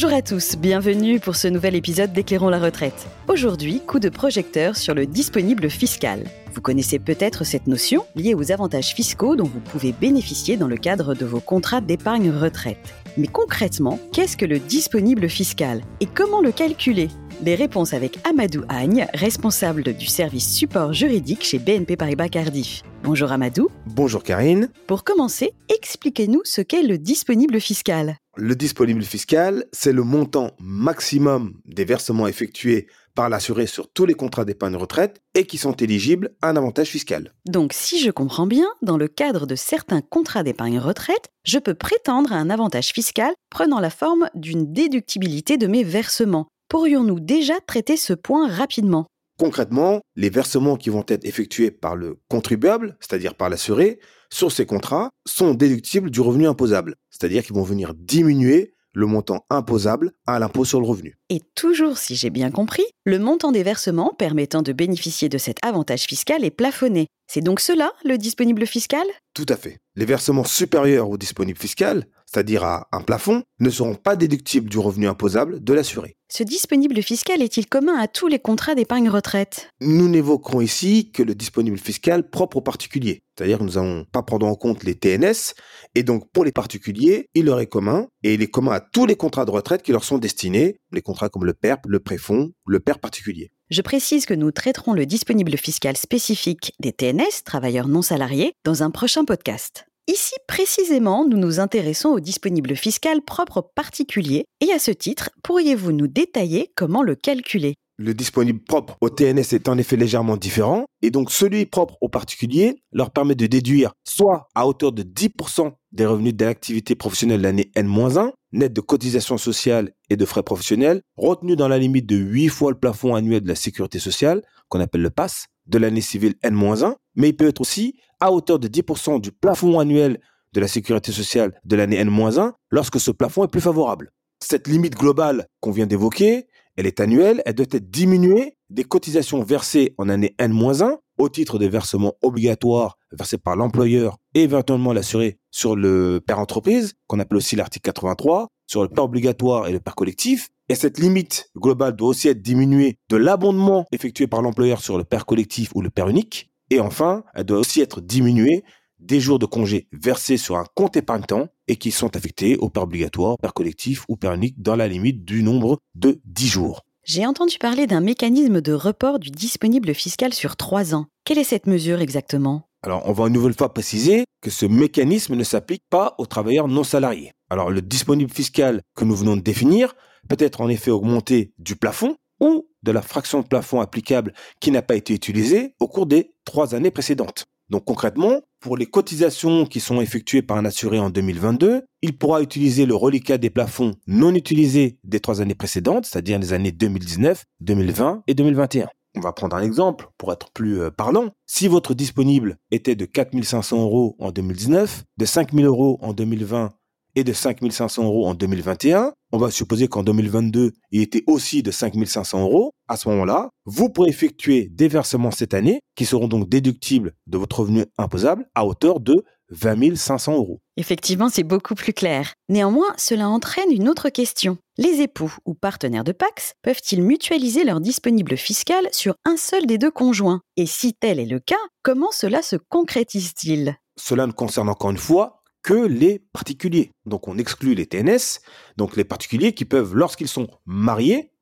[0.00, 3.08] Bonjour à tous, bienvenue pour ce nouvel épisode d'Éclairons la retraite.
[3.26, 6.22] Aujourd'hui, coup de projecteur sur le disponible fiscal.
[6.54, 10.76] Vous connaissez peut-être cette notion liée aux avantages fiscaux dont vous pouvez bénéficier dans le
[10.76, 12.94] cadre de vos contrats d'épargne retraite.
[13.16, 17.08] Mais concrètement, qu'est-ce que le disponible fiscal et comment le calculer?
[17.42, 22.84] Les réponses avec Amadou Agne, responsable du service support juridique chez BNP Paribas Cardiff.
[23.02, 23.68] Bonjour Amadou.
[23.86, 24.68] Bonjour Karine.
[24.86, 28.16] Pour commencer, expliquez-nous ce qu'est le disponible fiscal.
[28.40, 34.14] Le disponible fiscal, c'est le montant maximum des versements effectués par l'assuré sur tous les
[34.14, 37.34] contrats d'épargne retraite et qui sont éligibles à un avantage fiscal.
[37.46, 41.74] Donc si je comprends bien, dans le cadre de certains contrats d'épargne retraite, je peux
[41.74, 46.46] prétendre à un avantage fiscal prenant la forme d'une déductibilité de mes versements.
[46.68, 49.08] Pourrions-nous déjà traiter ce point rapidement?
[49.36, 53.98] Concrètement, les versements qui vont être effectués par le contribuable, c'est-à-dire par l'assuré,
[54.32, 59.44] sur ces contrats, sont déductibles du revenu imposable, c'est-à-dire qu'ils vont venir diminuer le montant
[59.50, 61.16] imposable à l'impôt sur le revenu.
[61.28, 65.58] Et toujours, si j'ai bien compris, le montant des versements permettant de bénéficier de cet
[65.62, 67.06] avantage fiscal est plafonné.
[67.30, 69.06] C'est donc cela, le disponible fiscal?
[69.34, 69.76] Tout à fait.
[69.96, 74.78] Les versements supérieurs au disponible fiscal, c'est-à-dire à un plafond, ne seront pas déductibles du
[74.78, 76.16] revenu imposable de l'assuré.
[76.30, 79.68] Ce disponible fiscal est-il commun à tous les contrats d'épargne retraite?
[79.82, 83.20] Nous n'évoquerons ici que le disponible fiscal propre aux particuliers.
[83.36, 85.52] C'est-à-dire que nous n'allons pas prendre en compte les TNS.
[85.94, 88.08] Et donc, pour les particuliers, il leur est commun.
[88.22, 90.80] Et il est commun à tous les contrats de retraite qui leur sont destinés.
[90.92, 93.50] Les contrats comme le PERP, le préfonds, le PERP particulier.
[93.70, 98.82] Je précise que nous traiterons le disponible fiscal spécifique des TNS, travailleurs non salariés, dans
[98.82, 99.86] un prochain podcast.
[100.06, 105.28] Ici, précisément, nous nous intéressons au disponible fiscal propre aux particuliers et à ce titre,
[105.42, 107.74] pourriez-vous nous détailler comment le calculer?
[107.98, 112.08] Le disponible propre au TNS est en effet légèrement différent, et donc celui propre aux
[112.08, 117.40] particuliers leur permet de déduire soit à hauteur de 10% des revenus de l'activité professionnelle
[117.40, 122.16] l'année N-1, net de cotisations sociales et de frais professionnels, retenus dans la limite de
[122.16, 126.00] 8 fois le plafond annuel de la sécurité sociale, qu'on appelle le PASS, de l'année
[126.00, 130.20] civile N-1, mais il peut être aussi à hauteur de 10% du plafond annuel
[130.54, 134.10] de la sécurité sociale de l'année N-1 lorsque ce plafond est plus favorable.
[134.40, 136.46] Cette limite globale qu'on vient d'évoquer,
[136.78, 141.58] elle est annuelle, elle doit être diminuée des cotisations versées en année N-1 au titre
[141.58, 147.38] des versements obligatoires versés par l'employeur et éventuellement l'assuré sur le père entreprise, qu'on appelle
[147.38, 150.50] aussi l'article 83, sur le père obligatoire et le père collectif.
[150.68, 155.04] Et cette limite globale doit aussi être diminuée de l'abondement effectué par l'employeur sur le
[155.04, 156.48] père collectif ou le père unique.
[156.70, 158.62] Et enfin, elle doit aussi être diminuée
[158.98, 162.84] des jours de congé versés sur un compte épargne-temps et qui sont affectés au père
[162.84, 166.82] obligatoire, père collectif ou père unique dans la limite du nombre de 10 jours.
[167.04, 171.06] J'ai entendu parler d'un mécanisme de report du disponible fiscal sur 3 ans.
[171.24, 172.68] Quelle est cette mesure exactement?
[172.82, 176.68] Alors, on va une nouvelle fois préciser que ce mécanisme ne s'applique pas aux travailleurs
[176.68, 177.32] non salariés.
[177.50, 179.94] Alors, le disponible fiscal que nous venons de définir
[180.28, 184.70] peut être en effet augmenté du plafond ou de la fraction de plafond applicable qui
[184.70, 187.46] n'a pas été utilisée au cours des trois années précédentes.
[187.68, 192.42] Donc concrètement, pour les cotisations qui sont effectuées par un assuré en 2022, il pourra
[192.42, 197.44] utiliser le reliquat des plafonds non utilisés des trois années précédentes, c'est-à-dire les années 2019,
[197.60, 198.88] 2020 et 2021.
[199.16, 201.30] On va prendre un exemple pour être plus euh, parlant.
[201.46, 206.70] Si votre disponible était de 4500 euros en 2019, de 5000 euros en 2020
[207.18, 211.72] et de 5500 euros en 2021, on va supposer qu'en 2022, il était aussi de
[211.72, 212.70] 5500 euros.
[212.86, 217.36] À ce moment-là, vous pourrez effectuer des versements cette année qui seront donc déductibles de
[217.36, 220.60] votre revenu imposable à hauteur de 20 500 euros.
[220.76, 222.34] Effectivement, c'est beaucoup plus clair.
[222.48, 224.56] Néanmoins, cela entraîne une autre question.
[224.76, 229.78] Les époux ou partenaires de Pax peuvent-ils mutualiser leur disponible fiscal sur un seul des
[229.78, 230.40] deux conjoints?
[230.56, 233.74] Et si tel est le cas, comment cela se concrétise-t-il?
[233.96, 236.90] Cela ne concerne encore une fois que les particuliers.
[237.06, 238.40] Donc on exclut les TNS,
[238.76, 241.32] donc les particuliers qui peuvent, lorsqu'ils sont mariés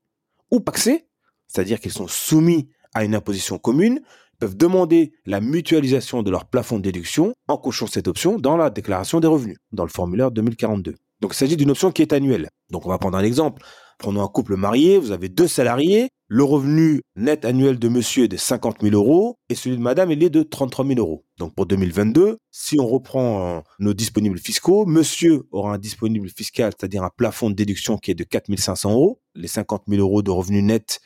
[0.51, 1.07] ou paxés,
[1.49, 4.01] c'est-à-dire qu'ils sont soumis à une imposition commune,
[4.39, 8.71] peuvent demander la mutualisation de leur plafond de déduction en cochant cette option dans la
[8.71, 10.95] déclaration des revenus, dans le formulaire 2042.
[11.21, 12.49] Donc il s'agit d'une option qui est annuelle.
[12.71, 13.63] Donc on va prendre un exemple.
[13.99, 18.29] Prenons un couple marié, vous avez deux salariés, le revenu net annuel de monsieur est
[18.29, 21.25] de 50 000 euros et celui de madame il est de 33 000 euros.
[21.39, 26.73] Donc pour 2022, si on reprend euh, nos disponibles fiscaux, monsieur aura un disponible fiscal,
[26.77, 30.23] c'est-à-dire un plafond de déduction qui est de 4 500 euros, les 50 000 euros
[30.23, 31.01] de revenus net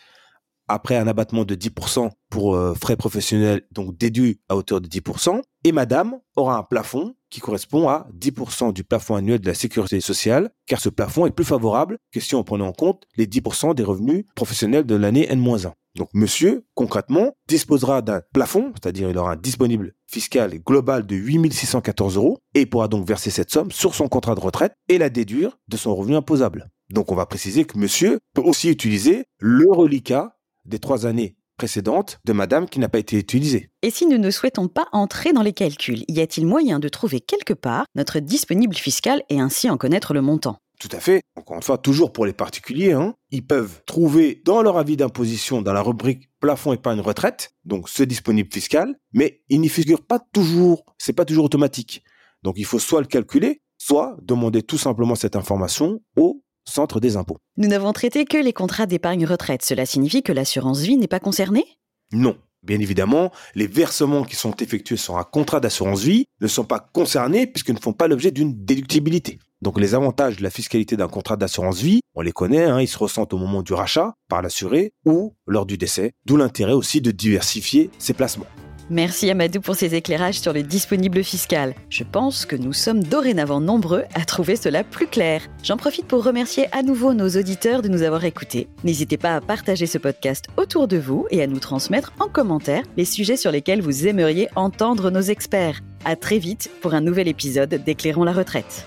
[0.68, 5.42] après un abattement de 10% pour euh, frais professionnels, donc déduit à hauteur de 10%.
[5.62, 10.00] Et madame aura un plafond qui correspond à 10% du plafond annuel de la sécurité
[10.00, 13.74] sociale, car ce plafond est plus favorable que si on prenait en compte les 10%
[13.74, 15.72] des revenus professionnels de l'année N-1.
[15.96, 22.16] Donc monsieur, concrètement, disposera d'un plafond, c'est-à-dire il aura un disponible fiscal global de 8614
[22.16, 25.58] euros, et pourra donc verser cette somme sur son contrat de retraite et la déduire
[25.68, 26.70] de son revenu imposable.
[26.90, 32.20] Donc on va préciser que monsieur peut aussi utiliser le reliquat des trois années précédentes
[32.24, 33.68] de madame qui n'a pas été utilisée.
[33.82, 37.20] Et si nous ne souhaitons pas entrer dans les calculs, y a-t-il moyen de trouver
[37.20, 40.56] quelque part notre disponible fiscal et ainsi en connaître le montant?
[40.80, 41.20] Tout à fait.
[41.36, 45.60] Encore une fois, toujours pour les particuliers, hein, ils peuvent trouver dans leur avis d'imposition,
[45.60, 50.18] dans la rubrique plafond épargne retraite, donc ce disponible fiscal, mais il n'y figure pas
[50.32, 52.02] toujours, c'est pas toujours automatique.
[52.42, 57.16] Donc il faut soit le calculer, soit demander tout simplement cette information au centre des
[57.16, 57.38] impôts.
[57.56, 59.64] Nous n'avons traité que les contrats d'épargne retraite.
[59.64, 61.64] Cela signifie que l'assurance vie n'est pas concernée?
[62.12, 62.36] Non.
[62.62, 66.78] Bien évidemment, les versements qui sont effectués sur un contrat d'assurance vie ne sont pas
[66.78, 69.38] concernés puisqu'ils ne font pas l'objet d'une déductibilité.
[69.62, 72.88] Donc les avantages de la fiscalité d'un contrat d'assurance vie, on les connaît, hein, ils
[72.88, 77.00] se ressentent au moment du rachat par l'assuré ou lors du décès, d'où l'intérêt aussi
[77.00, 78.46] de diversifier ses placements.
[78.90, 81.76] Merci Amadou pour ces éclairages sur le disponible fiscal.
[81.90, 85.42] Je pense que nous sommes dorénavant nombreux à trouver cela plus clair.
[85.62, 88.66] J'en profite pour remercier à nouveau nos auditeurs de nous avoir écoutés.
[88.82, 92.82] N'hésitez pas à partager ce podcast autour de vous et à nous transmettre en commentaire
[92.96, 95.82] les sujets sur lesquels vous aimeriez entendre nos experts.
[96.04, 98.86] À très vite pour un nouvel épisode d'Éclairons la retraite.